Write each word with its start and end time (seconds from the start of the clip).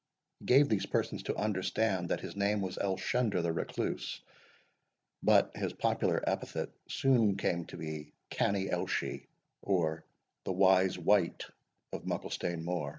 He 0.39 0.45
gave 0.47 0.67
these 0.67 0.87
persons 0.87 1.21
to 1.23 1.35
understand, 1.35 2.09
that 2.09 2.21
his 2.21 2.35
name 2.35 2.59
was 2.61 2.75
Elshender 2.79 3.43
the 3.43 3.53
Recluse; 3.53 4.19
but 5.21 5.55
his 5.55 5.73
popular 5.73 6.19
epithet 6.27 6.69
soon 6.89 7.37
came 7.37 7.65
to 7.65 7.77
be 7.77 8.11
Canny 8.31 8.65
Elshie, 8.67 9.27
or 9.61 10.03
the 10.43 10.53
Wise 10.53 10.97
Wight 10.97 11.45
of 11.93 12.05
Mucklestane 12.07 12.63
Moor. 12.65 12.89